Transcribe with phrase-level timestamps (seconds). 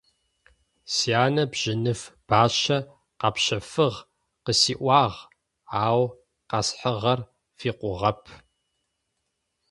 [0.93, 2.77] Сянэ бжьыныф бащэ
[3.19, 3.99] къэпщэфыгъ
[4.45, 5.17] къысиӏуагъ,
[5.85, 6.01] ау
[6.49, 7.19] къэсхьыгъэр
[7.57, 8.21] фикъугъэп.